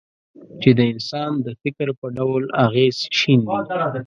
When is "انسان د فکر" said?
0.93-1.87